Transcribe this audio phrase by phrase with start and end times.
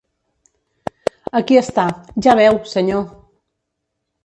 [1.41, 1.85] Aquí està,
[2.29, 3.07] ja veu, senyor!